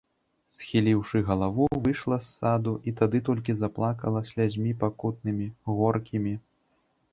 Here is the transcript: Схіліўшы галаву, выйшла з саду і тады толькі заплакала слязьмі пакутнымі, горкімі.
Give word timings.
Схіліўшы 0.59 1.19
галаву, 1.27 1.67
выйшла 1.87 2.17
з 2.29 2.31
саду 2.39 2.73
і 2.89 2.95
тады 3.03 3.23
толькі 3.29 3.57
заплакала 3.61 4.25
слязьмі 4.33 4.75
пакутнымі, 4.83 5.51
горкімі. 5.77 6.37